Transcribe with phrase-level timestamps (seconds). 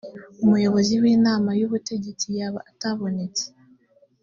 [0.45, 3.45] umuyobozi w’inama y’ubutegetsi yaba atabonetse